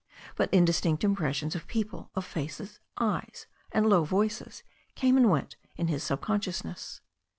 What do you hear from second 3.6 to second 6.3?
and low voices came and went in his sub